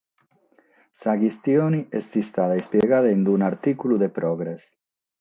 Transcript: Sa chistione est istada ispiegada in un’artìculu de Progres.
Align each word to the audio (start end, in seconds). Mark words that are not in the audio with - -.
Sa 0.99 1.13
chistione 1.19 1.79
est 1.99 2.11
istada 2.21 2.59
ispiegada 2.63 3.09
in 3.15 3.23
un’artìculu 3.35 3.95
de 3.99 4.09
Progres. 4.17 4.61